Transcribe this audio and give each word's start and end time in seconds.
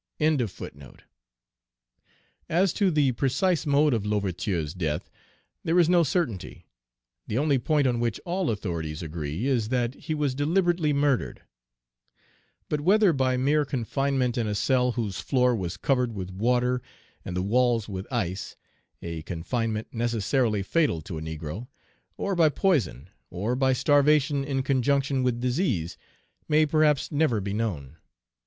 As 2.49 2.73
to 2.73 2.89
the 2.89 3.11
precise 3.11 3.67
mode 3.67 3.93
of 3.93 4.03
L'Ouverture's 4.03 4.73
death, 4.73 5.11
there 5.63 5.79
is 5.79 5.87
no 5.89 6.01
certainty. 6.01 6.65
The 7.27 7.37
only 7.37 7.59
point 7.59 7.85
on 7.85 7.99
which 7.99 8.19
all 8.25 8.49
authorities 8.49 9.03
agree 9.03 9.45
is, 9.45 9.69
that 9.69 9.93
he 9.93 10.15
was 10.15 10.33
deliberately 10.33 10.91
murdered; 10.91 11.43
but 12.67 12.81
whether 12.81 13.13
by 13.13 13.37
mere 13.37 13.63
confinement 13.63 14.39
in 14.39 14.47
a 14.47 14.55
cell 14.55 14.93
whose 14.93 15.19
floor 15.19 15.55
was 15.55 15.77
covered 15.77 16.15
with 16.15 16.31
water 16.31 16.81
and 17.23 17.37
the 17.37 17.43
walls 17.43 17.87
with 17.87 18.11
ice 18.11 18.55
(a 19.03 19.21
confinement 19.21 19.89
necessarily 19.93 20.63
fatal 20.63 21.01
to 21.03 21.19
a 21.19 21.21
negro), 21.21 21.67
or 22.17 22.33
by 22.35 22.49
poison, 22.49 23.11
or 23.29 23.55
by 23.55 23.71
starvation 23.71 24.43
in 24.43 24.63
conjunction 24.63 25.21
with 25.21 25.39
disease, 25.39 25.95
may 26.47 26.65
perhaps 26.65 27.11
never 27.11 27.39
be 27.39 27.53
known. 27.53 27.97